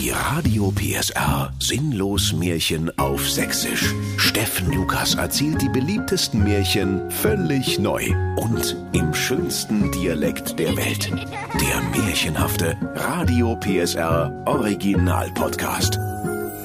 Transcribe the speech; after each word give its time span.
Die 0.00 0.08
Radio 0.12 0.72
PSR 0.72 1.52
Sinnlos 1.58 2.32
Märchen 2.32 2.90
auf 2.98 3.28
Sächsisch. 3.28 3.94
Steffen 4.16 4.72
Lukas 4.72 5.16
erzählt 5.16 5.60
die 5.60 5.68
beliebtesten 5.68 6.42
Märchen 6.42 7.10
völlig 7.10 7.78
neu 7.78 8.06
und 8.36 8.78
im 8.94 9.12
schönsten 9.12 9.92
Dialekt 9.92 10.58
der 10.58 10.74
Welt. 10.74 11.10
Der 11.60 12.02
märchenhafte 12.02 12.78
Radio 12.94 13.54
PSR 13.56 14.42
Original 14.46 15.30
Podcast. 15.34 15.98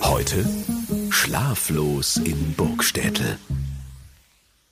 Heute 0.02 0.46
Schlaflos 1.10 2.16
in 2.16 2.54
Burgstädtel. 2.54 3.38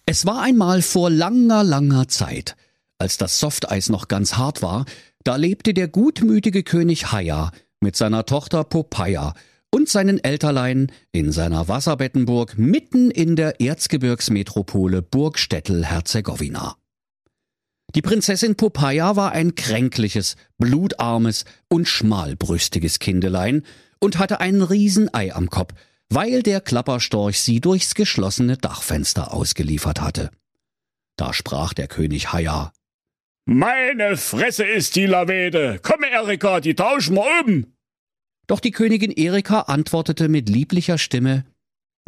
Es 0.06 0.26
war 0.26 0.42
einmal 0.42 0.82
vor 0.82 1.10
langer, 1.10 1.66
langer 1.66 2.08
Zeit, 2.08 2.56
als 2.98 3.18
das 3.18 3.42
Softeis 3.42 3.90
noch 3.90 4.08
ganz 4.08 4.38
hart 4.38 4.62
war, 4.62 4.86
da 5.26 5.36
lebte 5.36 5.74
der 5.74 5.90
gutmütige 5.90 6.64
König 6.64 7.12
Haya 7.12 7.52
mit 7.84 7.96
seiner 7.96 8.26
Tochter 8.26 8.64
Popeye 8.64 9.34
und 9.70 9.90
seinen 9.90 10.24
Elterlein 10.24 10.92
in 11.12 11.32
seiner 11.32 11.68
Wasserbettenburg 11.68 12.58
mitten 12.58 13.12
in 13.12 13.36
der 13.36 13.60
Erzgebirgsmetropole 13.60 15.02
Burgstettel-Herzegowina. 15.02 16.78
Die 17.96 18.02
Prinzessin 18.02 18.56
Popeye 18.56 19.16
war 19.16 19.34
ein 19.34 19.54
kränkliches, 19.56 20.36
blutarmes 20.58 21.46
und 21.70 21.88
schmalbrüstiges 21.88 22.98
Kindelein 23.00 23.64
und 24.00 24.18
hatte 24.18 24.40
ein 24.40 24.62
Riesenei 24.62 25.34
am 25.34 25.50
Kopf, 25.50 25.74
weil 26.10 26.42
der 26.42 26.62
Klapperstorch 26.62 27.40
sie 27.40 27.60
durchs 27.60 27.94
geschlossene 27.94 28.58
Dachfenster 28.58 29.34
ausgeliefert 29.34 30.02
hatte. 30.02 30.32
Da 31.18 31.34
sprach 31.34 31.74
der 31.74 31.88
König 31.88 32.34
Haya. 32.34 32.72
Meine 33.46 34.18
Fresse 34.18 34.64
ist 34.64 34.96
die 34.96 35.06
Lavede. 35.06 35.80
Komm, 35.82 36.04
Erika, 36.04 36.62
die 36.62 36.76
tauschen 36.76 37.16
wir 37.16 37.26
um. 37.46 37.73
Doch 38.48 38.60
die 38.60 38.72
Königin 38.72 39.12
Erika 39.12 39.62
antwortete 39.62 40.28
mit 40.28 40.50
lieblicher 40.50 40.98
Stimme 40.98 41.46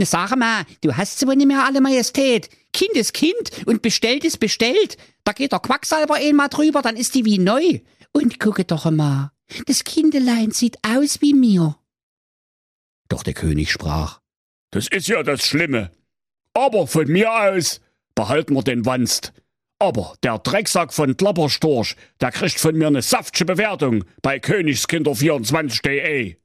Sag 0.02 0.36
mal, 0.36 0.66
du 0.81 0.95
hast 0.95 1.19
sie 1.19 1.27
wohl 1.27 1.38
nicht 1.38 1.47
mehr 1.47 1.64
alle 1.64 1.80
Majestät. 1.80 2.50
Kind 2.73 2.92
ist 2.95 3.14
Kind 3.14 3.66
und 3.66 3.81
bestellt 3.81 4.25
ist 4.25 4.39
bestellt. 4.39 4.97
Da 5.23 5.31
geht 5.31 5.53
der 5.53 5.59
Quacksalber 5.59 6.16
einmal 6.16 6.50
drüber, 6.50 6.81
dann 6.81 6.97
ist 6.97 7.16
die 7.16 7.23
wie 7.23 7.38
neu. 7.38 7.80
Und 8.11 8.39
gucke 8.39 8.66
doch 8.66 8.89
mal, 8.92 9.31
das 9.67 9.83
Kindelein 9.86 10.52
sieht 10.52 10.77
aus 10.86 11.22
wie 11.22 11.33
mir. 11.33 11.77
Doch 13.08 13.23
der 13.23 13.33
König 13.33 13.72
sprach 13.72 14.20
Das 14.72 14.88
ist 14.88 15.08
ja 15.08 15.23
das 15.23 15.45
Schlimme. 15.45 15.92
Aber 16.53 16.88
von 16.88 17.08
mir 17.08 17.31
aus 17.31 17.80
behalten 18.16 18.53
wir 18.53 18.64
den 18.64 18.86
Wanst. 18.86 19.31
Aber 19.80 20.16
der 20.23 20.40
Drecksack 20.40 20.94
von 20.94 21.18
Klapperstorch, 21.18 21.95
der 22.22 22.31
kriegt 22.31 22.59
von 22.59 22.76
mir 22.76 22.88
eine 22.88 23.02
saftsche 23.02 23.45
Bewertung 23.45 24.06
bei 24.22 24.38
Königskinder24.de. 24.38 26.38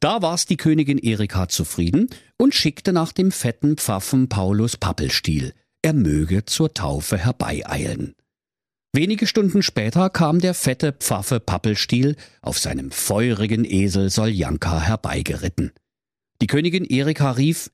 Da 0.00 0.20
war's 0.20 0.46
die 0.46 0.56
Königin 0.56 0.98
Erika 0.98 1.48
zufrieden 1.48 2.08
und 2.38 2.54
schickte 2.54 2.92
nach 2.92 3.12
dem 3.12 3.32
fetten 3.32 3.76
Pfaffen 3.76 4.28
Paulus 4.28 4.76
Pappelstiel, 4.76 5.54
er 5.82 5.94
möge 5.94 6.44
zur 6.44 6.74
Taufe 6.74 7.16
herbeieilen. 7.16 8.14
Wenige 8.92 9.26
Stunden 9.26 9.62
später 9.62 10.10
kam 10.10 10.40
der 10.40 10.54
fette 10.54 10.92
Pfaffe 10.92 11.38
Pappelstiel 11.38 12.16
auf 12.42 12.58
seinem 12.58 12.90
feurigen 12.90 13.64
Esel 13.64 14.10
Soljanka 14.10 14.80
herbeigeritten. 14.80 15.72
Die 16.42 16.46
Königin 16.46 16.84
Erika 16.84 17.32
rief 17.32 17.70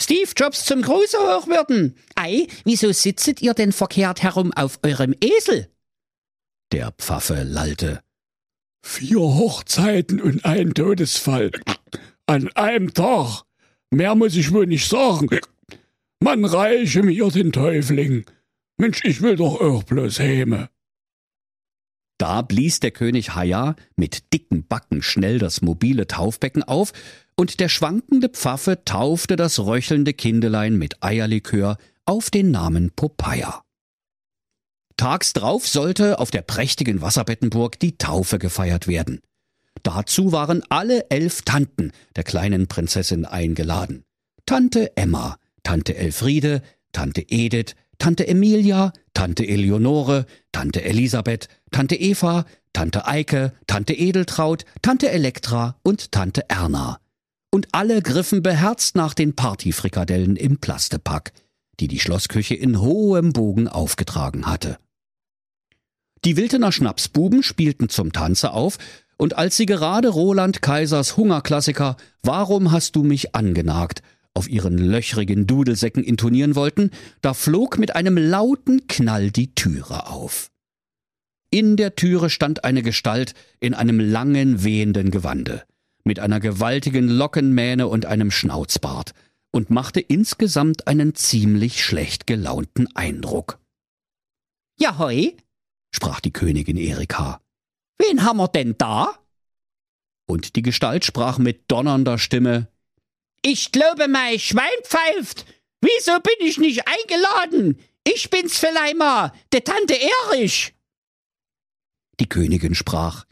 Steve 0.00 0.30
Jobs 0.34 0.64
zum 0.64 0.82
Gruße 0.82 1.18
hochwürden. 1.18 1.94
Ei, 2.14 2.46
wieso 2.64 2.90
sitzet 2.92 3.42
ihr 3.42 3.54
denn 3.54 3.72
verkehrt 3.72 4.22
herum 4.22 4.52
auf 4.52 4.78
eurem 4.82 5.14
Esel? 5.20 5.68
Der 6.72 6.92
Pfaffe 6.92 7.42
lallte. 7.42 8.00
Vier 8.82 9.20
Hochzeiten 9.20 10.20
und 10.20 10.44
ein 10.44 10.72
Todesfall. 10.72 11.50
An 12.26 12.50
einem 12.52 12.94
Tag. 12.94 13.42
Mehr 13.90 14.14
muss 14.14 14.36
ich 14.36 14.52
wohl 14.52 14.66
nicht 14.66 14.88
sagen. 14.88 15.28
Man 16.20 16.44
reiche 16.44 17.02
mir 17.02 17.28
den 17.28 17.52
Teufling. 17.52 18.24
Mensch, 18.78 19.04
ich 19.04 19.20
will 19.20 19.36
doch 19.36 19.60
auch 19.60 19.82
bloß 19.82 20.18
Häme. 20.20 20.70
Da 22.16 22.42
blies 22.42 22.80
der 22.80 22.90
König 22.90 23.34
Haya 23.34 23.76
mit 23.96 24.32
dicken 24.32 24.66
Backen 24.66 25.02
schnell 25.02 25.38
das 25.38 25.62
mobile 25.62 26.06
Taufbecken 26.06 26.62
auf, 26.62 26.92
und 27.40 27.58
der 27.58 27.70
schwankende 27.70 28.28
Pfaffe 28.28 28.84
taufte 28.84 29.34
das 29.34 29.60
röchelnde 29.60 30.12
Kindelein 30.12 30.76
mit 30.76 31.02
Eierlikör 31.02 31.78
auf 32.04 32.28
den 32.28 32.50
Namen 32.50 32.90
Popeye. 32.90 33.62
Tags 34.98 35.32
drauf 35.32 35.66
sollte 35.66 36.18
auf 36.18 36.30
der 36.30 36.42
prächtigen 36.42 37.00
Wasserbettenburg 37.00 37.78
die 37.78 37.96
Taufe 37.96 38.38
gefeiert 38.38 38.88
werden. 38.88 39.22
Dazu 39.82 40.32
waren 40.32 40.62
alle 40.68 41.08
elf 41.08 41.40
Tanten 41.40 41.92
der 42.14 42.24
kleinen 42.24 42.66
Prinzessin 42.66 43.24
eingeladen. 43.24 44.04
Tante 44.44 44.94
Emma, 44.98 45.38
Tante 45.62 45.96
Elfriede, 45.96 46.60
Tante 46.92 47.22
Edith, 47.26 47.74
Tante 47.96 48.28
Emilia, 48.28 48.92
Tante 49.14 49.48
Eleonore, 49.48 50.26
Tante 50.52 50.84
Elisabeth, 50.84 51.48
Tante 51.70 51.94
Eva, 51.96 52.44
Tante 52.74 53.06
Eike, 53.06 53.54
Tante 53.66 53.94
Edeltraut, 53.94 54.66
Tante 54.82 55.10
Elektra 55.10 55.78
und 55.82 56.12
Tante 56.12 56.44
Erna. 56.50 57.00
Und 57.50 57.68
alle 57.72 58.00
griffen 58.02 58.42
beherzt 58.42 58.94
nach 58.94 59.14
den 59.14 59.34
Partyfrikadellen 59.34 60.36
im 60.36 60.58
Plastepack, 60.58 61.32
die 61.80 61.88
die 61.88 61.98
Schlossküche 61.98 62.54
in 62.54 62.80
hohem 62.80 63.32
Bogen 63.32 63.66
aufgetragen 63.66 64.46
hatte. 64.46 64.78
Die 66.24 66.36
Wiltener 66.36 66.70
Schnapsbuben 66.70 67.42
spielten 67.42 67.88
zum 67.88 68.12
Tanze 68.12 68.52
auf, 68.52 68.78
und 69.16 69.36
als 69.36 69.56
sie 69.56 69.66
gerade 69.66 70.08
Roland 70.08 70.62
Kaisers 70.62 71.16
Hungerklassiker 71.16 71.96
Warum 72.22 72.72
hast 72.72 72.96
du 72.96 73.02
mich 73.02 73.34
angenagt 73.34 74.02
auf 74.34 74.48
ihren 74.48 74.78
löchrigen 74.78 75.46
Dudelsäcken 75.46 76.04
intonieren 76.04 76.54
wollten, 76.54 76.90
da 77.20 77.34
flog 77.34 77.78
mit 77.78 77.96
einem 77.96 78.16
lauten 78.16 78.86
Knall 78.86 79.30
die 79.30 79.54
Türe 79.54 80.06
auf. 80.06 80.50
In 81.50 81.76
der 81.76 81.96
Türe 81.96 82.30
stand 82.30 82.64
eine 82.64 82.82
Gestalt 82.82 83.34
in 83.58 83.74
einem 83.74 83.98
langen, 83.98 84.62
wehenden 84.62 85.10
Gewande, 85.10 85.64
mit 86.04 86.18
einer 86.20 86.40
gewaltigen 86.40 87.08
Lockenmähne 87.08 87.88
und 87.88 88.06
einem 88.06 88.30
Schnauzbart, 88.30 89.12
und 89.52 89.70
machte 89.70 90.00
insgesamt 90.00 90.86
einen 90.86 91.14
ziemlich 91.14 91.84
schlecht 91.84 92.26
gelaunten 92.26 92.94
Eindruck. 92.94 93.58
Ja, 94.78 94.98
hoi, 94.98 95.36
sprach 95.92 96.20
die 96.20 96.32
Königin 96.32 96.76
Erika. 96.76 97.40
Wen 97.98 98.22
haben 98.22 98.38
wir 98.38 98.48
denn 98.48 98.76
da? 98.78 99.18
Und 100.26 100.54
die 100.54 100.62
Gestalt 100.62 101.04
sprach 101.04 101.38
mit 101.38 101.64
donnernder 101.68 102.18
Stimme 102.18 102.68
ich 103.42 103.72
glaube, 103.72 104.08
mein 104.08 104.38
Schwein 104.38 104.66
pfeift. 104.82 105.46
Wieso 105.80 106.12
bin 106.20 106.46
ich 106.46 106.58
nicht 106.58 106.82
eingeladen? 106.86 107.80
Ich 108.04 108.28
bin's 108.28 108.58
vielleicht 108.58 108.96
mal, 108.96 109.32
der 109.52 109.64
Tante 109.64 109.94
Erich. 109.94 110.74
Die 112.18 112.28
Königin 112.28 112.74
sprach. 112.74 113.24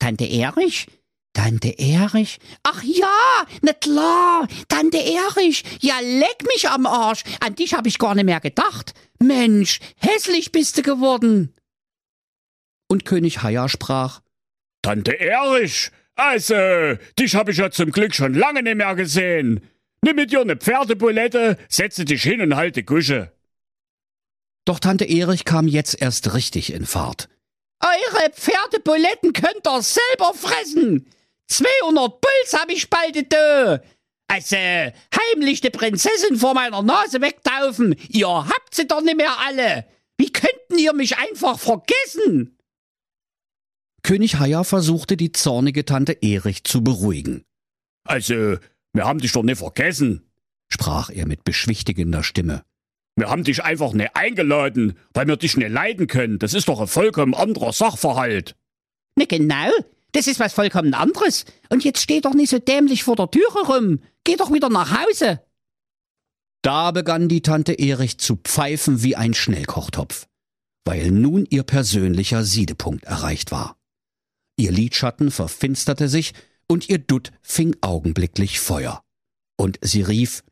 Tante 0.00 0.24
Erich? 0.24 0.88
Tante 1.36 1.78
Erich? 1.78 2.38
Ach 2.62 2.82
ja, 2.82 3.46
na 3.60 3.74
klar, 3.74 4.48
Tante 4.68 4.96
Erich. 4.96 5.64
Ja, 5.82 6.00
leck 6.00 6.42
mich 6.46 6.66
am 6.66 6.86
Arsch. 6.86 7.24
An 7.40 7.54
dich 7.54 7.74
hab 7.74 7.86
ich 7.86 7.98
gar 7.98 8.14
nicht 8.14 8.24
mehr 8.24 8.40
gedacht. 8.40 8.94
Mensch, 9.18 9.80
hässlich 9.98 10.50
bist 10.50 10.78
du 10.78 10.82
geworden. 10.82 11.54
Und 12.88 13.04
König 13.04 13.42
Haya 13.42 13.68
sprach. 13.68 14.22
Tante 14.80 15.20
Erich, 15.20 15.90
also, 16.14 16.54
dich 17.18 17.34
hab 17.34 17.50
ich 17.50 17.58
ja 17.58 17.70
zum 17.70 17.90
Glück 17.90 18.14
schon 18.14 18.32
lange 18.32 18.62
nicht 18.62 18.76
mehr 18.76 18.94
gesehen. 18.94 19.60
Nimm 20.00 20.16
mit 20.16 20.32
dir 20.32 20.42
ne 20.42 20.56
Pferdebulette, 20.56 21.58
setze 21.68 22.06
dich 22.06 22.22
hin 22.22 22.40
und 22.40 22.56
halte 22.56 22.82
Gusche. 22.82 23.30
Doch 24.64 24.80
Tante 24.80 25.04
Erich 25.04 25.44
kam 25.44 25.68
jetzt 25.68 26.00
erst 26.00 26.32
richtig 26.32 26.72
in 26.72 26.86
Fahrt. 26.86 27.28
Eure 27.80 28.30
Pferdebuletten 28.32 29.34
könnt 29.34 29.66
ihr 29.66 29.82
selber 29.82 30.32
fressen. 30.32 31.06
200 31.48 32.20
Puls 32.20 32.52
hab 32.52 32.70
ich 32.70 32.90
bald 32.90 33.32
da. 33.32 33.80
Also, 34.28 34.56
heimlich 34.56 35.60
die 35.60 35.70
Prinzessin 35.70 36.36
vor 36.36 36.54
meiner 36.54 36.82
Nase 36.82 37.20
wegtaufen. 37.20 37.94
Ihr 38.08 38.28
habt 38.28 38.74
sie 38.74 38.86
doch 38.86 39.00
nicht 39.00 39.16
mehr 39.16 39.38
alle. 39.46 39.86
Wie 40.18 40.32
könnten 40.32 40.78
ihr 40.78 40.92
mich 40.92 41.16
einfach 41.18 41.58
vergessen? 41.58 42.58
König 44.02 44.38
Haya 44.38 44.64
versuchte 44.64 45.16
die 45.16 45.32
zornige 45.32 45.84
Tante 45.84 46.12
Erich 46.22 46.64
zu 46.64 46.82
beruhigen. 46.82 47.44
Also, 48.04 48.56
wir 48.92 49.04
haben 49.04 49.20
dich 49.20 49.32
doch 49.32 49.42
nicht 49.42 49.58
vergessen, 49.58 50.30
sprach 50.68 51.10
er 51.10 51.26
mit 51.26 51.44
beschwichtigender 51.44 52.22
Stimme. 52.22 52.64
Wir 53.16 53.30
haben 53.30 53.44
dich 53.44 53.64
einfach 53.64 53.92
nicht 53.92 54.14
eingeladen, 54.14 54.98
weil 55.14 55.26
wir 55.26 55.36
dich 55.36 55.56
nicht 55.56 55.70
leiden 55.70 56.06
können. 56.06 56.38
Das 56.38 56.54
ist 56.54 56.68
doch 56.68 56.80
ein 56.80 56.86
vollkommen 56.86 57.34
anderer 57.34 57.72
Sachverhalt. 57.72 58.56
Ne, 59.16 59.26
genau. 59.26 59.70
Das 60.12 60.26
ist 60.26 60.40
was 60.40 60.52
vollkommen 60.52 60.94
anderes. 60.94 61.44
Und 61.68 61.84
jetzt 61.84 62.00
steh 62.00 62.20
doch 62.20 62.34
nicht 62.34 62.50
so 62.50 62.58
dämlich 62.58 63.04
vor 63.04 63.16
der 63.16 63.30
Türe 63.30 63.66
rum. 63.66 64.00
Geh 64.24 64.36
doch 64.36 64.52
wieder 64.52 64.68
nach 64.68 64.98
Hause. 65.04 65.40
Da 66.62 66.90
begann 66.90 67.28
die 67.28 67.42
Tante 67.42 67.74
Erich 67.74 68.18
zu 68.18 68.36
pfeifen 68.36 69.02
wie 69.02 69.14
ein 69.14 69.34
Schnellkochtopf, 69.34 70.26
weil 70.84 71.10
nun 71.10 71.46
ihr 71.48 71.62
persönlicher 71.62 72.44
Siedepunkt 72.44 73.04
erreicht 73.04 73.52
war. 73.52 73.76
Ihr 74.56 74.72
Lidschatten 74.72 75.30
verfinsterte 75.30 76.08
sich 76.08 76.32
und 76.66 76.88
ihr 76.88 76.98
Dutt 76.98 77.30
fing 77.42 77.76
augenblicklich 77.82 78.58
Feuer. 78.58 79.04
Und 79.56 79.78
sie 79.82 80.02
rief, 80.02 80.42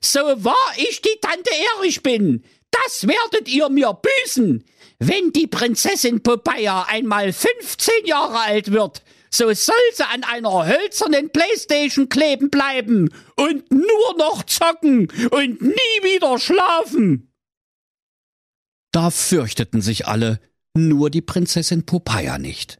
So 0.00 0.20
wahr 0.20 0.72
ich 0.76 1.02
die 1.02 1.18
Tante 1.20 1.50
Erich 1.76 2.02
bin, 2.02 2.44
das 2.70 3.06
werdet 3.06 3.48
ihr 3.48 3.68
mir 3.68 3.92
büßen. 4.24 4.64
Wenn 4.98 5.32
die 5.32 5.46
Prinzessin 5.46 6.22
Popeye 6.22 6.86
einmal 6.86 7.32
15 7.32 8.06
Jahre 8.06 8.40
alt 8.40 8.72
wird, 8.72 9.02
so 9.30 9.52
soll 9.52 9.74
sie 9.94 10.04
an 10.04 10.24
einer 10.24 10.66
hölzernen 10.66 11.30
Playstation 11.30 12.08
kleben 12.08 12.50
bleiben 12.50 13.10
und 13.36 13.70
nur 13.70 14.16
noch 14.16 14.42
zocken 14.44 15.08
und 15.30 15.62
nie 15.62 16.02
wieder 16.02 16.38
schlafen. 16.38 17.32
Da 18.92 19.10
fürchteten 19.10 19.80
sich 19.80 20.06
alle, 20.06 20.40
nur 20.74 21.10
die 21.10 21.20
Prinzessin 21.20 21.84
Popeye 21.84 22.38
nicht. 22.38 22.78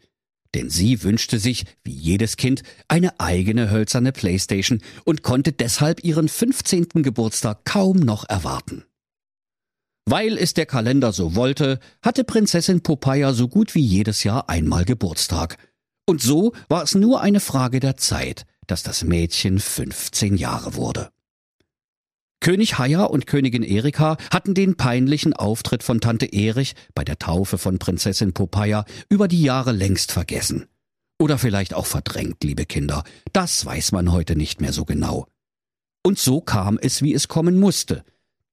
Denn 0.55 0.71
sie 0.71 1.03
wünschte 1.03 1.39
sich, 1.39 1.67
wie 1.85 1.93
jedes 1.93 2.39
Kind, 2.39 2.63
eine 2.89 3.21
eigene 3.21 3.71
hölzerne 3.71 4.13
Playstation 4.13 4.81
und 5.05 5.23
konnte 5.23 5.53
deshalb 5.53 6.03
ihren 6.03 6.29
15. 6.29 6.89
Geburtstag 7.03 7.65
kaum 7.65 7.99
noch 7.99 8.27
erwarten. 8.29 8.88
Weil 10.11 10.39
es 10.39 10.55
der 10.55 10.65
Kalender 10.65 11.13
so 11.13 11.35
wollte, 11.35 11.81
hatte 12.01 12.25
Prinzessin 12.25 12.83
Popeye 12.83 13.35
so 13.35 13.47
gut 13.47 13.75
wie 13.75 13.85
jedes 13.85 14.25
Jahr 14.25 14.49
einmal 14.49 14.87
Geburtstag. 14.87 15.59
Und 16.07 16.23
so 16.23 16.55
war 16.71 16.83
es 16.83 16.95
nur 16.95 17.21
eine 17.21 17.41
Frage 17.41 17.79
der 17.79 17.99
Zeit, 17.99 18.47
dass 18.67 18.83
das 18.83 19.05
Mädchen 19.05 19.59
15 19.59 20.39
Jahre 20.39 20.77
wurde. 20.77 21.11
König 22.41 22.79
Haya 22.79 23.05
und 23.05 23.27
Königin 23.27 23.63
Erika 23.63 24.17
hatten 24.31 24.55
den 24.55 24.79
peinlichen 24.79 25.35
Auftritt 25.35 25.83
von 25.83 26.01
Tante 26.01 26.25
Erich 26.25 26.75
bei 26.95 27.05
der 27.05 27.19
Taufe 27.19 27.59
von 27.59 27.79
Prinzessin 27.79 28.33
Popeye 28.33 28.85
über 29.11 29.29
die 29.29 29.43
Jahre 29.43 29.73
längst 29.73 30.11
vergessen. 30.11 30.69
Oder 31.19 31.37
vielleicht 31.37 31.75
auch 31.75 31.85
verdrängt, 31.85 32.43
liebe 32.43 32.65
Kinder. 32.65 33.05
Das 33.35 33.67
weiß 33.67 33.93
man 33.93 34.11
heute 34.11 34.37
nicht 34.37 34.63
mehr 34.63 34.73
so 34.73 34.87
genau. 34.87 35.27
Und 36.03 36.19
so 36.19 36.41
kam 36.41 36.79
es, 36.81 37.03
wie 37.03 37.13
es 37.13 37.29
kommen 37.29 37.61
musste. 37.61 38.05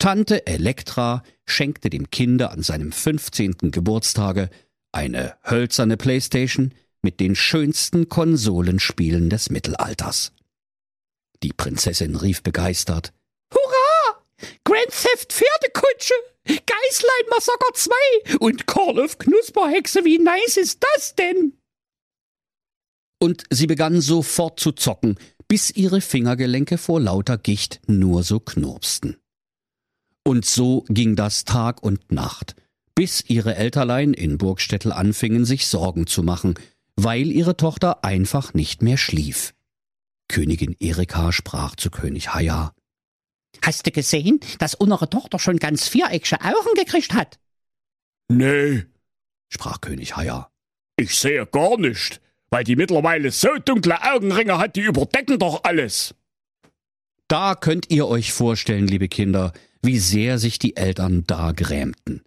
Tante 0.06 0.46
Elektra 0.46 1.24
schenkte 1.48 1.90
dem 1.90 2.12
Kinder 2.12 2.52
an 2.52 2.62
seinem 2.62 2.92
15. 2.92 3.72
Geburtstage 3.72 4.52
eine 4.92 5.36
hölzerne 5.44 5.98
Playstation 5.98 6.76
mit 7.02 7.20
den 7.20 7.36
schönsten 7.36 8.08
Konsolenspielen 8.08 9.32
des 9.32 9.50
Mittelalters. 9.50 10.32
Die 11.42 11.54
Prinzessin 11.54 12.16
rief 12.16 12.44
begeistert 12.44 13.14
Hurra! 13.52 14.22
Grand 14.64 14.92
Theft 14.92 15.34
Pferdekutsche, 15.34 16.14
Geißlein 16.46 17.30
Massaker 17.32 17.74
2 17.74 18.38
und 18.42 18.68
Call 18.68 19.00
of 19.00 19.18
Knusperhexe, 19.18 20.06
wie 20.06 20.20
nice 20.20 20.58
ist 20.58 20.84
das 20.84 21.16
denn? 21.16 21.54
Und 23.20 23.46
sie 23.50 23.66
begann 23.66 24.02
sofort 24.02 24.60
zu 24.60 24.72
zocken, 24.72 25.18
bis 25.48 25.72
ihre 25.72 26.00
Fingergelenke 26.00 26.78
vor 26.78 27.02
lauter 27.02 27.40
Gicht 27.40 27.82
nur 27.88 28.22
so 28.22 28.40
knurpsten. 28.40 29.18
Und 30.28 30.46
so 30.46 30.84
ging 30.90 31.16
das 31.16 31.46
Tag 31.46 31.84
und 31.84 32.12
Nacht, 32.12 32.56
bis 32.96 33.24
ihre 33.28 33.56
Elterlein 33.56 34.14
in 34.14 34.38
Burgstettel 34.38 34.92
anfingen, 34.92 35.46
sich 35.46 35.68
Sorgen 35.68 36.08
zu 36.08 36.24
machen, 36.24 36.56
weil 36.96 37.28
ihre 37.28 37.58
Tochter 37.58 38.04
einfach 38.04 38.54
nicht 38.54 38.82
mehr 38.82 38.98
schlief. 38.98 39.54
Königin 40.28 40.76
Erika 40.80 41.32
sprach 41.32 41.76
zu 41.76 41.92
König 41.92 42.34
Haya. 42.34 42.74
Hast 43.62 43.86
du 43.86 43.92
gesehen, 43.92 44.40
dass 44.58 44.74
unsere 44.74 45.10
Tochter 45.10 45.38
schon 45.38 45.58
ganz 45.58 45.88
viereckige 45.88 46.42
Augen 46.42 46.74
gekriegt 46.76 47.14
hat? 47.14 47.38
Nee, 48.28 48.86
sprach 49.50 49.80
König 49.80 50.16
Haya. 50.18 50.50
ich 50.98 51.16
sehe 51.16 51.46
gar 51.46 51.78
nicht, 51.78 52.20
weil 52.50 52.64
die 52.64 52.76
mittlerweile 52.76 53.30
so 53.32 53.50
dunkle 53.64 54.02
Augenringe 54.02 54.58
hat, 54.58 54.76
die 54.76 54.82
überdecken 54.82 55.38
doch 55.38 55.64
alles. 55.64 56.16
Da 57.28 57.54
könnt 57.56 57.92
ihr 57.92 58.08
euch 58.08 58.34
vorstellen, 58.34 58.88
liebe 58.88 59.08
Kinder, 59.08 59.54
wie 59.86 60.00
sehr 60.00 60.40
sich 60.40 60.60
die 60.60 60.78
Eltern 60.78 61.24
da 61.28 61.52
grämten. 61.52 62.22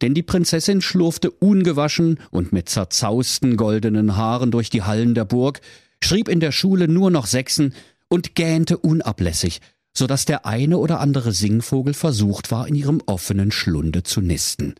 Denn 0.00 0.14
die 0.14 0.22
Prinzessin 0.22 0.80
schlurfte 0.80 1.30
ungewaschen 1.30 2.20
und 2.30 2.52
mit 2.52 2.68
zerzausten 2.68 3.56
goldenen 3.56 4.16
Haaren 4.16 4.50
durch 4.50 4.70
die 4.70 4.82
Hallen 4.82 5.14
der 5.14 5.24
Burg, 5.24 5.60
schrieb 6.02 6.28
in 6.28 6.40
der 6.40 6.52
Schule 6.52 6.88
nur 6.88 7.10
noch 7.10 7.26
Sechsen 7.26 7.74
und 8.08 8.34
gähnte 8.34 8.78
unablässig, 8.78 9.60
so 9.96 10.06
dass 10.06 10.24
der 10.24 10.46
eine 10.46 10.78
oder 10.78 11.00
andere 11.00 11.32
Singvogel 11.32 11.94
versucht 11.94 12.50
war, 12.50 12.66
in 12.66 12.74
ihrem 12.74 13.02
offenen 13.06 13.52
Schlunde 13.52 14.02
zu 14.02 14.20
nisten. 14.20 14.74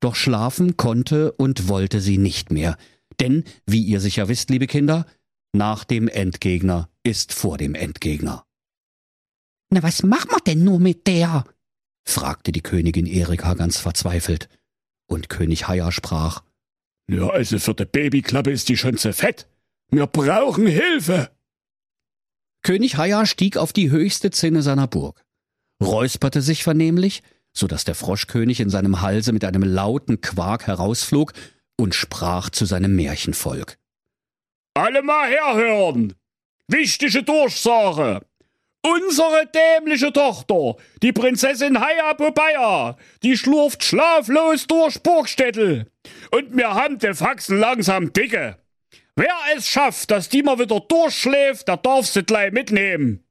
Doch 0.00 0.14
schlafen 0.14 0.76
konnte 0.76 1.32
und 1.32 1.68
wollte 1.68 2.00
sie 2.00 2.18
nicht 2.18 2.50
mehr, 2.50 2.76
denn, 3.20 3.44
wie 3.64 3.82
ihr 3.82 4.00
sicher 4.00 4.28
wisst, 4.28 4.50
liebe 4.50 4.66
Kinder, 4.66 5.06
nach 5.52 5.84
dem 5.84 6.08
Endgegner 6.08 6.90
ist 7.04 7.32
vor 7.32 7.58
dem 7.58 7.74
Endgegner. 7.74 8.44
Na, 9.70 9.82
was 9.82 10.02
machen 10.02 10.30
wir 10.30 10.40
denn 10.40 10.64
nur 10.64 10.78
mit 10.78 11.06
der? 11.06 11.44
fragte 12.06 12.52
die 12.52 12.62
Königin 12.62 13.06
Erika 13.06 13.54
ganz 13.54 13.78
verzweifelt. 13.78 14.48
Und 15.06 15.28
König 15.28 15.68
Haya 15.68 15.90
sprach, 15.92 16.42
Ja, 17.08 17.28
also 17.28 17.58
für 17.58 17.74
die 17.74 17.84
Babyklappe 17.84 18.50
ist 18.50 18.68
die 18.68 18.76
schon 18.76 18.96
zu 18.96 19.12
fett. 19.12 19.48
Wir 19.90 20.06
brauchen 20.06 20.66
Hilfe. 20.66 21.30
König 22.62 22.96
Haya 22.96 23.26
stieg 23.26 23.56
auf 23.56 23.72
die 23.72 23.90
höchste 23.90 24.30
Zinne 24.30 24.62
seiner 24.62 24.86
Burg, 24.86 25.22
räusperte 25.82 26.40
sich 26.40 26.64
vernehmlich, 26.64 27.22
so 27.52 27.66
dass 27.66 27.84
der 27.84 27.94
Froschkönig 27.94 28.60
in 28.60 28.70
seinem 28.70 29.02
Halse 29.02 29.32
mit 29.32 29.44
einem 29.44 29.62
lauten 29.62 30.20
Quark 30.22 30.66
herausflog 30.66 31.32
und 31.76 31.94
sprach 31.94 32.50
zu 32.50 32.64
seinem 32.64 32.96
Märchenvolk. 32.96 33.76
Alle 34.74 35.02
mal 35.02 35.28
herhören. 35.28 36.14
Wichtige 36.68 37.22
Durchsage. 37.22 38.26
Unsere 38.86 39.46
dämliche 39.46 40.12
Tochter, 40.12 40.76
die 41.02 41.12
Prinzessin 41.12 41.80
Haya 41.80 42.12
Popeye, 42.12 42.94
die 43.22 43.38
schlurft 43.38 43.82
schlaflos 43.82 44.66
durch 44.66 45.02
Burgstädtel. 45.02 45.90
Und 46.30 46.54
wir 46.54 46.74
haben 46.74 46.98
die 46.98 47.14
Faxen 47.14 47.58
langsam 47.58 48.12
dicke. 48.12 48.58
Wer 49.16 49.32
es 49.56 49.66
schafft, 49.66 50.10
dass 50.10 50.28
die 50.28 50.42
mal 50.42 50.58
wieder 50.58 50.80
durchschläft, 50.80 51.66
der 51.66 51.78
darf 51.78 52.06
sie 52.06 52.24
gleich 52.24 52.52
mitnehmen. 52.52 53.24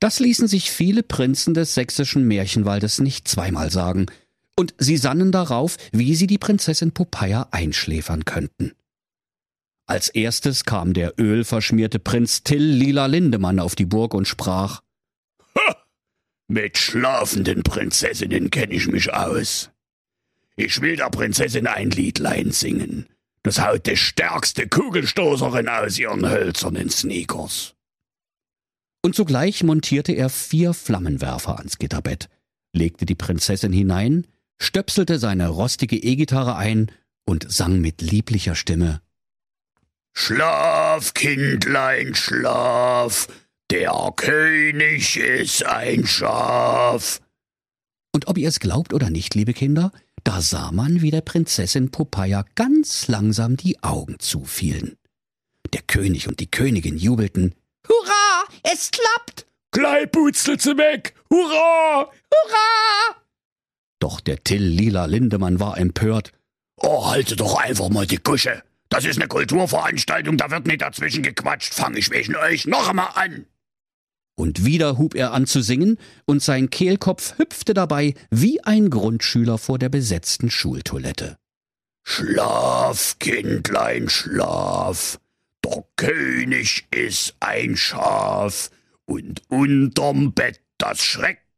Das 0.00 0.20
ließen 0.20 0.48
sich 0.48 0.70
viele 0.70 1.02
Prinzen 1.02 1.54
des 1.54 1.72
sächsischen 1.72 2.28
Märchenwaldes 2.28 2.98
nicht 2.98 3.28
zweimal 3.28 3.70
sagen, 3.70 4.04
und 4.54 4.74
sie 4.76 4.98
sannen 4.98 5.32
darauf, 5.32 5.78
wie 5.92 6.14
sie 6.14 6.26
die 6.26 6.38
Prinzessin 6.38 6.92
Popeye 6.92 7.46
einschläfern 7.52 8.26
könnten. 8.26 8.72
Als 9.88 10.08
erstes 10.08 10.64
kam 10.64 10.94
der 10.94 11.14
ölverschmierte 11.16 12.00
Prinz 12.00 12.42
Till 12.42 12.62
Lila 12.62 13.06
Lindemann 13.06 13.60
auf 13.60 13.76
die 13.76 13.84
Burg 13.84 14.14
und 14.14 14.26
sprach 14.26 14.82
Mit 16.48 16.76
schlafenden 16.76 17.62
Prinzessinnen 17.62 18.50
kenn 18.50 18.72
ich 18.72 18.88
mich 18.88 19.12
aus. 19.12 19.70
Ich 20.56 20.80
will 20.80 20.96
der 20.96 21.10
Prinzessin 21.10 21.68
ein 21.68 21.90
Liedlein 21.90 22.50
singen. 22.50 23.06
Das 23.44 23.60
haut 23.64 23.86
die 23.86 23.96
stärkste 23.96 24.66
Kugelstoßerin 24.66 25.68
aus 25.68 25.98
ihren 25.98 26.28
hölzernen 26.28 26.90
Sneakers. 26.90 27.74
Und 29.02 29.14
sogleich 29.14 29.62
montierte 29.62 30.12
er 30.12 30.30
vier 30.30 30.74
Flammenwerfer 30.74 31.58
ans 31.58 31.78
Gitterbett, 31.78 32.28
legte 32.72 33.06
die 33.06 33.14
Prinzessin 33.14 33.72
hinein, 33.72 34.26
stöpselte 34.58 35.20
seine 35.20 35.46
rostige 35.46 35.96
E-Gitarre 35.96 36.56
ein 36.56 36.90
und 37.24 37.46
sang 37.48 37.80
mit 37.80 38.02
lieblicher 38.02 38.56
Stimme 38.56 39.00
Schlaf, 40.18 41.12
Kindlein, 41.12 42.14
schlaf, 42.14 43.28
der 43.70 43.92
König 44.16 45.18
ist 45.18 45.64
ein 45.66 46.06
Schaf. 46.06 47.20
Und 48.14 48.26
ob 48.26 48.38
ihr 48.38 48.48
es 48.48 48.58
glaubt 48.58 48.94
oder 48.94 49.10
nicht, 49.10 49.34
liebe 49.34 49.52
Kinder, 49.52 49.92
da 50.24 50.40
sah 50.40 50.72
man, 50.72 51.02
wie 51.02 51.10
der 51.10 51.20
Prinzessin 51.20 51.90
Popeye 51.90 52.44
ganz 52.54 53.08
langsam 53.08 53.58
die 53.58 53.80
Augen 53.82 54.18
zufielen. 54.18 54.96
Der 55.74 55.82
König 55.82 56.26
und 56.28 56.40
die 56.40 56.50
Königin 56.50 56.96
jubelten. 56.96 57.54
Hurra! 57.86 58.44
Es 58.62 58.90
klappt! 58.90 59.46
Sie 59.74 60.78
weg! 60.78 61.14
Hurra! 61.30 62.10
Hurra! 62.32 63.16
Doch 64.00 64.20
der 64.22 64.42
Till 64.42 64.64
Lila 64.64 65.04
Lindemann 65.04 65.60
war 65.60 65.76
empört. 65.76 66.32
Oh, 66.78 67.06
halte 67.06 67.36
doch 67.36 67.56
einfach 67.58 67.90
mal 67.90 68.06
die 68.06 68.18
Kusche. 68.18 68.62
Das 68.88 69.04
ist 69.04 69.18
eine 69.18 69.28
Kulturveranstaltung, 69.28 70.36
da 70.36 70.50
wird 70.50 70.66
nicht 70.66 70.82
dazwischen 70.82 71.22
gequatscht. 71.22 71.74
Fang 71.74 71.96
ich 71.96 72.10
wegen 72.10 72.36
euch 72.36 72.66
noch 72.66 72.88
einmal 72.88 73.10
an. 73.14 73.46
Und 74.38 74.64
wieder 74.64 74.98
hub 74.98 75.14
er 75.14 75.32
an 75.32 75.46
zu 75.46 75.62
singen, 75.62 75.98
und 76.26 76.42
sein 76.42 76.68
Kehlkopf 76.70 77.38
hüpfte 77.38 77.72
dabei 77.72 78.14
wie 78.30 78.62
ein 78.62 78.90
Grundschüler 78.90 79.58
vor 79.58 79.78
der 79.78 79.88
besetzten 79.88 80.50
Schultoilette. 80.50 81.36
Schlaf, 82.04 83.18
Kindlein, 83.18 84.08
schlaf. 84.08 85.18
Der 85.64 85.84
König 85.96 86.86
ist 86.90 87.34
ein 87.40 87.76
Schaf, 87.76 88.70
und 89.06 89.42
unterm 89.48 90.32
Bett 90.34 90.60
das 90.78 91.02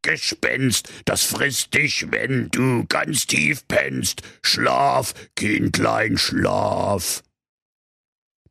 Schreckgespenst, 0.05 0.89
das 1.05 1.23
frisst 1.23 1.73
dich, 1.73 2.07
wenn 2.11 2.49
du 2.49 2.85
ganz 2.87 3.27
tief 3.27 3.67
pennst. 3.67 4.21
Schlaf, 4.41 5.13
Kindlein, 5.35 6.17
schlaf. 6.17 7.23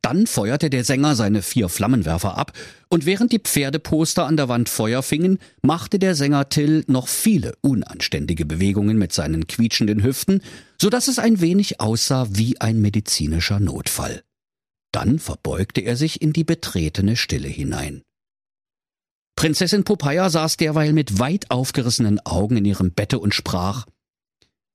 Dann 0.01 0.27
feuerte 0.27 0.69
der 0.69 0.85
Sänger 0.85 1.15
seine 1.15 1.41
vier 1.41 1.67
Flammenwerfer 1.67 2.37
ab, 2.37 2.53
und 2.87 3.05
während 3.05 3.33
die 3.33 3.39
Pferdeposter 3.39 4.25
an 4.25 4.37
der 4.37 4.47
Wand 4.47 4.69
Feuer 4.69 5.03
fingen, 5.03 5.39
machte 5.61 5.99
der 5.99 6.15
Sänger 6.15 6.49
Till 6.49 6.85
noch 6.87 7.07
viele 7.07 7.53
unanständige 7.61 8.45
Bewegungen 8.45 8.97
mit 8.97 9.11
seinen 9.11 9.47
quietschenden 9.47 10.03
Hüften, 10.03 10.41
so 10.81 10.89
dass 10.89 11.09
es 11.09 11.19
ein 11.19 11.41
wenig 11.41 11.81
aussah 11.81 12.27
wie 12.31 12.61
ein 12.61 12.79
medizinischer 12.79 13.59
Notfall. 13.59 14.23
Dann 14.93 15.19
verbeugte 15.19 15.81
er 15.81 15.97
sich 15.97 16.21
in 16.21 16.31
die 16.33 16.45
betretene 16.45 17.15
Stille 17.15 17.49
hinein. 17.49 18.01
Prinzessin 19.39 19.85
Popeye 19.85 20.29
saß 20.29 20.57
derweil 20.57 20.91
mit 20.91 21.17
weit 21.17 21.49
aufgerissenen 21.49 22.19
Augen 22.25 22.57
in 22.57 22.65
ihrem 22.65 22.91
Bette 22.91 23.19
und 23.19 23.33
sprach 23.33 23.85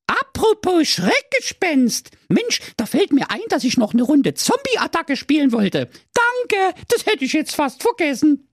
Apropos 0.06 0.88
Schreckgespenst. 0.88 2.12
Mensch, 2.30 2.62
da 2.78 2.86
fällt 2.86 3.12
mir 3.12 3.30
ein, 3.30 3.42
dass 3.50 3.64
ich 3.64 3.76
noch 3.76 3.92
eine 3.92 4.04
Runde 4.04 4.32
Zombie-Attacke 4.32 5.18
spielen 5.18 5.52
wollte. 5.52 5.90
Danke, 6.14 6.80
das 6.88 7.04
hätte 7.04 7.26
ich 7.26 7.34
jetzt 7.34 7.54
fast 7.54 7.82
vergessen. 7.82 8.48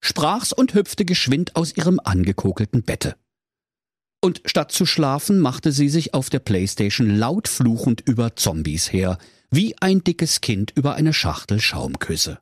Sprach's 0.00 0.52
und 0.52 0.74
hüpfte 0.74 1.04
geschwind 1.04 1.56
aus 1.56 1.76
ihrem 1.76 1.98
angekokelten 1.98 2.84
Bette. 2.84 3.16
Und 4.20 4.42
statt 4.44 4.70
zu 4.70 4.86
schlafen, 4.86 5.40
machte 5.40 5.72
sie 5.72 5.88
sich 5.88 6.14
auf 6.14 6.30
der 6.30 6.38
Playstation 6.38 7.10
laut 7.10 7.48
fluchend 7.48 8.00
über 8.00 8.36
Zombies 8.36 8.92
her, 8.92 9.18
wie 9.50 9.76
ein 9.80 10.04
dickes 10.04 10.40
Kind 10.40 10.70
über 10.76 10.94
eine 10.94 11.12
Schachtel 11.12 11.60
Schaumküsse. 11.60 12.38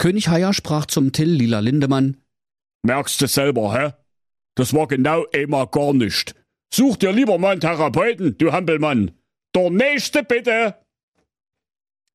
König 0.00 0.28
Haier 0.28 0.54
sprach 0.54 0.86
zum 0.86 1.12
Till 1.12 1.28
Lila 1.28 1.60
Lindemann, 1.60 2.16
Merkst 2.82 3.20
du 3.20 3.28
selber, 3.28 3.74
hä? 3.74 3.92
Das 4.54 4.72
war 4.72 4.88
genau 4.88 5.26
einmal 5.34 5.66
gar 5.66 5.92
nicht. 5.92 6.34
Such 6.72 6.96
dir 6.96 7.12
lieber 7.12 7.36
mal 7.36 7.50
einen 7.52 7.60
Therapeuten, 7.60 8.38
du 8.38 8.50
Hampelmann. 8.50 9.10
Der 9.54 9.68
nächste 9.68 10.22
bitte. 10.22 10.76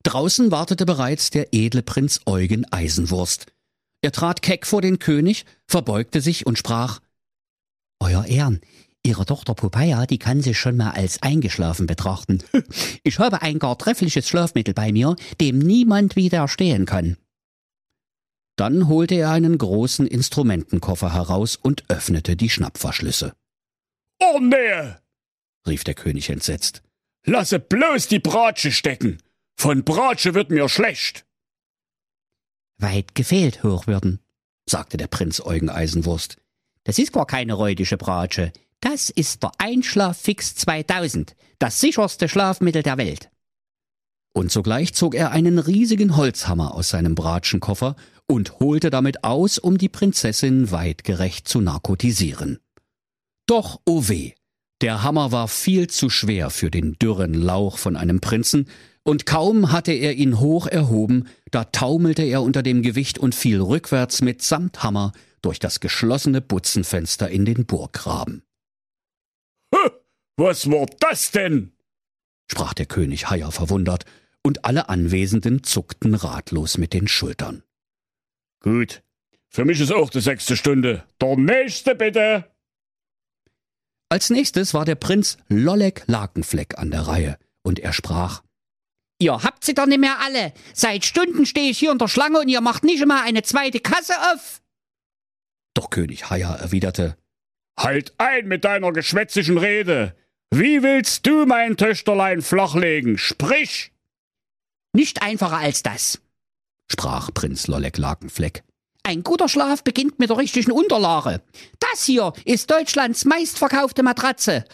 Draußen 0.01 0.49
wartete 0.49 0.87
bereits 0.87 1.29
der 1.29 1.53
edle 1.53 1.83
Prinz 1.83 2.21
Eugen 2.25 2.65
Eisenwurst. 2.71 3.53
Er 4.01 4.11
trat 4.11 4.41
keck 4.41 4.65
vor 4.65 4.81
den 4.81 4.97
König, 4.97 5.45
verbeugte 5.67 6.21
sich 6.21 6.47
und 6.47 6.57
sprach 6.57 7.01
Euer 7.99 8.25
Ehren, 8.25 8.61
Ihre 9.03 9.27
Tochter 9.27 9.53
Popeye, 9.53 10.07
die 10.07 10.17
kann 10.17 10.41
sich 10.41 10.57
schon 10.57 10.77
mal 10.77 10.91
als 10.91 11.21
eingeschlafen 11.21 11.85
betrachten. 11.85 12.39
Ich 13.03 13.19
habe 13.19 13.43
ein 13.43 13.59
gar 13.59 13.77
treffliches 13.77 14.27
Schlafmittel 14.27 14.73
bei 14.73 14.91
mir, 14.91 15.15
dem 15.39 15.59
niemand 15.59 16.15
widerstehen 16.15 16.87
kann. 16.87 17.17
Dann 18.55 18.87
holte 18.87 19.15
er 19.15 19.31
einen 19.31 19.57
großen 19.57 20.07
Instrumentenkoffer 20.07 21.13
heraus 21.13 21.57
und 21.57 21.83
öffnete 21.89 22.35
die 22.35 22.49
Schnappverschlüsse. 22.49 23.35
Oh 24.19 24.39
nee! 24.39 24.93
rief 25.67 25.83
der 25.83 25.95
König 25.95 26.29
entsetzt. 26.29 26.81
Lasse 27.25 27.59
bloß 27.59 28.07
die 28.07 28.19
Bratsche 28.19 28.71
stecken. 28.71 29.17
Von 29.57 29.83
Bratsche 29.83 30.33
wird 30.33 30.51
mir 30.51 30.69
schlecht. 30.69 31.25
Weit 32.77 33.15
gefehlt, 33.15 33.63
Hochwürden, 33.63 34.19
sagte 34.65 34.97
der 34.97 35.07
Prinz 35.07 35.39
Eugen 35.39 35.69
Eisenwurst. 35.69 36.37
Das 36.83 36.99
ist 36.99 37.13
gar 37.13 37.25
keine 37.25 37.53
räudische 37.53 37.97
Bratsche. 37.97 38.53
Das 38.79 39.09
ist 39.09 39.41
der 39.41 39.51
Einschlaffix 39.57 40.55
2000, 40.55 41.35
das 41.57 41.79
sicherste 41.79 42.29
Schlafmittel 42.29 42.83
der 42.83 42.97
Welt. 42.97 43.31
Und 44.33 44.51
sogleich 44.51 44.93
zog 44.93 45.15
er 45.15 45.31
einen 45.31 45.57
riesigen 45.59 46.17
Holzhammer 46.17 46.75
aus 46.75 46.89
seinem 46.89 47.15
Bratschenkoffer 47.15 47.95
und 48.27 48.59
holte 48.59 48.89
damit 48.89 49.23
aus, 49.23 49.57
um 49.57 49.77
die 49.77 49.89
Prinzessin 49.89 50.71
weitgerecht 50.71 51.47
zu 51.47 51.61
narkotisieren. 51.61 52.59
Doch, 53.47 53.75
o 53.85 53.97
oh 53.97 54.07
weh, 54.07 54.33
der 54.81 55.03
Hammer 55.03 55.31
war 55.31 55.47
viel 55.47 55.87
zu 55.87 56.09
schwer 56.09 56.49
für 56.49 56.69
den 56.69 56.93
dürren 56.93 57.33
Lauch 57.33 57.77
von 57.77 57.95
einem 57.95 58.21
Prinzen, 58.21 58.67
und 59.03 59.27
kaum 59.27 59.71
hatte 59.71 59.91
er 59.91 60.15
ihn 60.15 60.39
hoch 60.39 60.65
erhoben, 60.65 61.27
da 61.51 61.65
taumelte 61.65 62.23
er 62.23 62.41
unter 62.41 62.63
dem 62.63 62.81
Gewicht 62.81 63.19
und 63.19 63.35
fiel 63.35 63.61
rückwärts 63.61 64.21
mit 64.21 64.41
Samthammer 64.41 65.11
durch 65.43 65.59
das 65.59 65.79
geschlossene 65.79 66.41
Butzenfenster 66.41 67.29
in 67.29 67.45
den 67.45 67.67
Burggraben. 67.67 68.41
Was 70.37 70.69
war 70.69 70.87
das 70.99 71.31
denn? 71.31 71.71
sprach 72.51 72.73
der 72.73 72.87
König 72.87 73.29
Heier 73.29 73.51
verwundert, 73.51 74.05
und 74.43 74.65
alle 74.65 74.89
Anwesenden 74.89 75.63
zuckten 75.63 76.13
ratlos 76.13 76.77
mit 76.77 76.93
den 76.93 77.07
Schultern. 77.07 77.63
Gut, 78.65 79.03
für 79.47 79.63
mich 79.63 79.79
ist 79.79 79.93
auch 79.93 80.09
die 80.09 80.21
sechste 80.21 80.57
Stunde. 80.57 81.03
Der 81.21 81.37
nächste 81.37 81.93
bitte! 81.93 82.51
Als 84.09 84.31
nächstes 84.31 84.73
war 84.73 84.85
der 84.85 84.95
Prinz 84.95 85.37
Lollek 85.49 86.03
Lakenfleck 86.07 86.79
an 86.79 86.89
der 86.89 87.01
Reihe, 87.01 87.37
und 87.61 87.77
er 87.77 87.93
sprach 87.93 88.41
Ihr 89.19 89.43
habt 89.43 89.63
sie 89.63 89.75
doch 89.75 89.85
nicht 89.85 89.99
mehr 89.99 90.19
alle. 90.19 90.51
Seit 90.73 91.05
Stunden 91.05 91.45
stehe 91.45 91.69
ich 91.69 91.77
hier 91.77 91.91
in 91.91 91.99
der 91.99 92.07
Schlange 92.07 92.39
und 92.39 92.49
ihr 92.49 92.59
macht 92.59 92.83
nicht 92.83 93.01
immer 93.01 93.21
eine 93.21 93.43
zweite 93.43 93.79
Kasse 93.79 94.13
auf. 94.33 94.63
Doch 95.75 95.91
König 95.91 96.31
Haier 96.31 96.57
erwiderte 96.59 97.17
Halt 97.79 98.13
ein 98.17 98.47
mit 98.47 98.65
deiner 98.65 98.91
geschwätzischen 98.93 99.59
Rede. 99.59 100.15
Wie 100.49 100.81
willst 100.81 101.27
du 101.27 101.45
mein 101.45 101.77
Töchterlein 101.77 102.41
flachlegen? 102.41 103.17
Sprich! 103.17 103.91
Nicht 104.93 105.21
einfacher 105.21 105.57
als 105.57 105.83
das, 105.83 106.21
sprach 106.91 107.33
Prinz 107.33 107.67
Lollek 107.67 107.97
Lakenfleck. 107.97 108.63
Ein 109.03 109.21
guter 109.21 109.47
Schlaf 109.47 109.83
beginnt 109.83 110.17
mit 110.17 110.31
der 110.31 110.37
richtigen 110.37 110.71
Unterlage. 110.71 111.41
Das 111.79 112.05
hier 112.05 112.33
ist 112.43 112.71
Deutschlands 112.71 113.23
meistverkaufte 113.23 114.01
Matratze, 114.01 114.65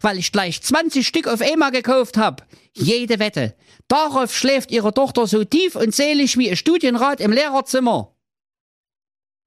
weil 0.00 0.18
ich 0.18 0.30
gleich 0.30 0.62
20 0.62 1.04
Stück 1.04 1.26
auf 1.26 1.40
einmal 1.40 1.72
gekauft 1.72 2.16
hab. 2.16 2.46
Jede 2.72 3.18
Wette. 3.18 3.56
Darauf 3.88 4.32
schläft 4.32 4.70
ihre 4.70 4.94
Tochter 4.94 5.26
so 5.26 5.42
tief 5.42 5.74
und 5.74 5.92
selig 5.92 6.38
wie 6.38 6.48
ein 6.48 6.56
Studienrat 6.56 7.20
im 7.20 7.32
Lehrerzimmer. 7.32 8.14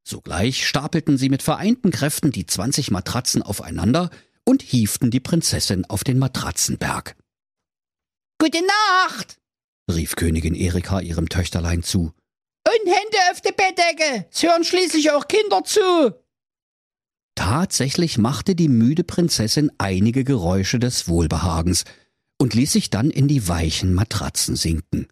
Sogleich 0.05 0.67
stapelten 0.67 1.17
sie 1.17 1.29
mit 1.29 1.41
vereinten 1.41 1.91
Kräften 1.91 2.31
die 2.31 2.45
20 2.45 2.91
Matratzen 2.91 3.41
aufeinander 3.41 4.09
und 4.43 4.61
hieften 4.61 5.09
die 5.09 5.21
Prinzessin 5.21 5.85
auf 5.85 6.03
den 6.03 6.19
Matratzenberg. 6.19 7.15
Gute 8.39 8.59
Nacht, 9.07 9.39
rief 9.91 10.15
Königin 10.15 10.55
Erika 10.55 10.99
ihrem 10.99 11.29
Töchterlein 11.29 11.83
zu. 11.83 12.13
Und 12.65 12.85
Hände 12.85 13.17
auf 13.31 13.41
die 13.41 13.51
Bettdecke. 13.51 14.27
Es 14.31 14.43
hören 14.43 14.63
schließlich 14.63 15.11
auch 15.11 15.27
Kinder 15.27 15.63
zu. 15.63 15.79
Tatsächlich 17.35 18.17
machte 18.17 18.55
die 18.55 18.69
müde 18.69 19.03
Prinzessin 19.03 19.71
einige 19.77 20.23
Geräusche 20.23 20.79
des 20.79 21.07
Wohlbehagens 21.07 21.83
und 22.39 22.53
ließ 22.53 22.71
sich 22.71 22.89
dann 22.89 23.09
in 23.09 23.27
die 23.27 23.47
weichen 23.47 23.93
Matratzen 23.93 24.55
sinken. 24.55 25.07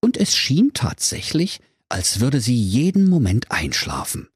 Und 0.00 0.16
es 0.16 0.36
schien 0.36 0.72
tatsächlich, 0.74 1.60
als 1.88 2.20
würde 2.20 2.40
sie 2.40 2.56
jeden 2.56 3.08
Moment 3.08 3.50
einschlafen. 3.50 4.28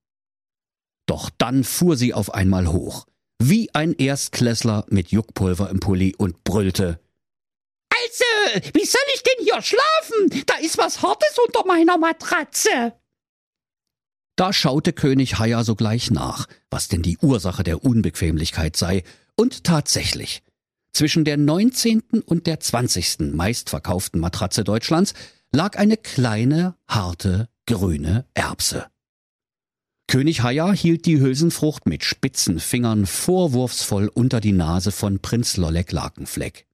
Doch 1.07 1.31
dann 1.39 1.65
fuhr 1.65 1.97
sie 1.97 2.15
auf 2.15 2.35
einmal 2.35 2.69
hoch, 2.69 3.07
wie 3.43 3.75
ein 3.75 3.95
Erstklässler 3.95 4.85
mit 4.89 5.11
Juckpulver 5.11 5.71
im 5.71 5.81
Pulli 5.81 6.15
und 6.17 6.45
brüllte 6.45 7.01
Scheiße! 8.01 8.73
Wie 8.75 8.85
soll 8.85 9.01
ich 9.15 9.23
denn 9.23 9.45
hier 9.45 9.63
schlafen? 9.63 10.45
Da 10.47 10.55
ist 10.57 10.79
was 10.79 11.03
Hartes 11.03 11.39
unter 11.47 11.67
meiner 11.67 11.99
Matratze. 11.99 12.95
Da 14.37 14.53
schaute 14.53 14.93
König 14.93 15.39
Haier 15.39 15.65
sogleich 15.65 16.11
nach, 16.11 16.47
was 16.71 16.89
denn 16.89 17.03
die 17.03 17.19
Ursache 17.19 17.63
der 17.63 17.85
Unbequemlichkeit 17.85 18.77
sei, 18.77 19.03
und 19.37 19.65
tatsächlich, 19.65 20.43
zwischen 20.93 21.25
der 21.25 21.37
19. 21.37 22.03
und 22.25 22.47
der 22.47 22.61
20. 22.61 23.33
meistverkauften 23.35 24.21
Matratze 24.21 24.65
Deutschlands 24.65 25.15
lag 25.53 25.77
eine 25.77 25.97
kleine, 25.97 26.77
harte, 26.89 27.49
grüne 27.67 28.27
Erbse. 28.35 28.87
König 30.07 30.43
Haier 30.43 30.73
hielt 30.73 31.07
die 31.07 31.21
Hülsenfrucht 31.21 31.87
mit 31.87 32.03
spitzen 32.05 32.59
Fingern 32.59 33.07
vorwurfsvoll 33.07 34.09
unter 34.09 34.41
die 34.41 34.53
Nase 34.53 34.91
von 34.91 35.21
Prinz 35.21 35.57
Lollek 35.57 35.93
Lakenfleck. 35.93 36.67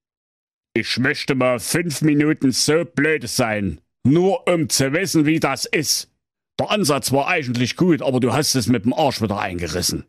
Ich 0.76 0.98
möchte 0.98 1.34
mal 1.34 1.58
fünf 1.58 2.02
Minuten 2.02 2.52
so 2.52 2.84
blöd 2.84 3.26
sein, 3.26 3.80
nur 4.04 4.46
um 4.46 4.68
zu 4.68 4.92
wissen, 4.92 5.24
wie 5.24 5.40
das 5.40 5.64
ist. 5.64 6.10
Der 6.60 6.68
Ansatz 6.68 7.12
war 7.12 7.28
eigentlich 7.28 7.76
gut, 7.76 8.02
aber 8.02 8.20
du 8.20 8.34
hast 8.34 8.54
es 8.54 8.66
mit 8.66 8.84
dem 8.84 8.92
Arsch 8.92 9.22
wieder 9.22 9.40
eingerissen. 9.40 10.04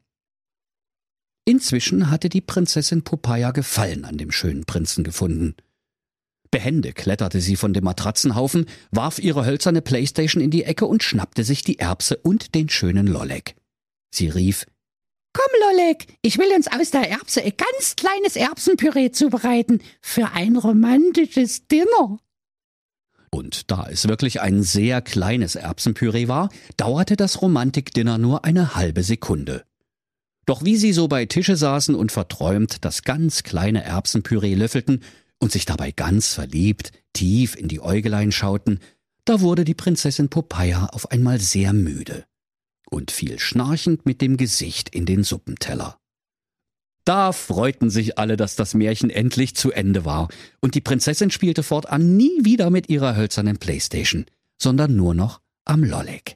Inzwischen 1.46 2.12
hatte 2.12 2.28
die 2.28 2.42
Prinzessin 2.42 3.06
Popeye 3.06 3.54
Gefallen 3.54 4.04
an 4.04 4.18
dem 4.18 4.30
schönen 4.30 4.66
Prinzen 4.66 5.06
gefunden. 5.06 5.56
Behende 6.52 6.92
kletterte 6.92 7.40
sie 7.40 7.56
von 7.56 7.72
dem 7.72 7.86
Matratzenhaufen, 7.86 8.66
warf 8.92 9.20
ihre 9.20 9.46
hölzerne 9.46 9.82
Playstation 9.82 10.44
in 10.44 10.52
die 10.52 10.66
Ecke 10.66 10.86
und 10.86 11.02
schnappte 11.02 11.46
sich 11.46 11.62
die 11.62 11.80
Erbse 11.80 12.18
und 12.18 12.56
den 12.56 12.68
schönen 12.68 13.08
Lollek. 13.08 13.56
Sie 14.14 14.28
rief 14.28 14.66
Komm, 15.38 15.78
Lollek, 15.78 16.08
ich 16.24 16.40
will 16.40 16.52
uns 16.56 16.68
aus 16.68 16.90
der 16.90 17.12
Erbse 17.12 17.44
ein 17.44 17.54
ganz 17.56 17.96
kleines 17.96 18.36
Erbsenpüree 18.36 19.12
zubereiten 19.12 19.82
für 20.02 20.32
ein 20.32 20.56
romantisches 20.56 21.68
Dinner. 21.68 22.18
Und 23.30 23.70
da 23.70 23.88
es 23.88 24.08
wirklich 24.08 24.42
ein 24.42 24.64
sehr 24.64 25.04
kleines 25.04 25.54
Erbsenpüree 25.54 26.28
war, 26.28 26.50
dauerte 26.76 27.16
das 27.16 27.44
Romantikdinner 27.44 28.18
nur 28.18 28.46
eine 28.46 28.74
halbe 28.74 29.04
Sekunde. 29.04 29.64
Doch 30.48 30.66
wie 30.66 30.76
sie 30.76 30.92
so 30.92 31.08
bei 31.08 31.28
Tische 31.28 31.56
saßen 31.56 31.94
und 31.94 32.12
verträumt 32.12 32.84
das 32.84 33.04
ganz 33.04 33.44
kleine 33.44 33.84
Erbsenpüree 33.84 34.56
löffelten, 34.56 35.04
und 35.40 35.52
sich 35.52 35.66
dabei 35.68 35.92
ganz 35.92 36.34
verliebt 36.34 36.94
tief 37.14 37.56
in 37.56 37.68
die 37.68 37.80
Äugelein 37.80 38.32
schauten, 38.32 38.80
da 39.24 39.40
wurde 39.40 39.66
die 39.66 39.76
Prinzessin 39.76 40.30
Popeye 40.30 40.92
auf 40.92 41.12
einmal 41.12 41.40
sehr 41.40 41.74
müde 41.74 42.26
und 42.90 43.12
fiel 43.12 43.40
schnarchend 43.40 44.06
mit 44.06 44.22
dem 44.22 44.38
Gesicht 44.38 44.90
in 44.90 45.06
den 45.06 45.24
Suppenteller. 45.24 45.98
Da 47.06 47.32
freuten 47.32 47.90
sich 47.90 48.18
alle, 48.18 48.36
dass 48.36 48.56
das 48.58 48.74
Märchen 48.74 49.10
endlich 49.10 49.56
zu 49.56 49.72
Ende 49.72 50.04
war, 50.04 50.28
und 50.60 50.76
die 50.76 50.82
Prinzessin 50.82 51.32
spielte 51.32 51.64
fortan 51.64 52.18
nie 52.18 52.44
wieder 52.44 52.70
mit 52.70 52.90
ihrer 52.90 53.16
hölzernen 53.16 53.58
Playstation, 53.58 54.26
sondern 54.62 54.96
nur 54.96 55.14
noch 55.14 55.40
am 55.64 55.84
Lolleg. 55.84 56.36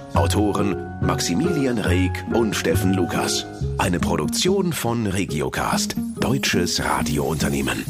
Autoren 0.13 0.75
Maximilian 1.01 1.77
Reg 1.77 2.11
und 2.33 2.55
Steffen 2.55 2.93
Lukas. 2.93 3.45
Eine 3.77 3.99
Produktion 3.99 4.73
von 4.73 5.07
Regiocast, 5.07 5.95
deutsches 6.19 6.83
Radiounternehmen. 6.83 7.85